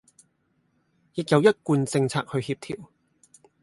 [1.13, 2.87] 亦有一貫政策去協調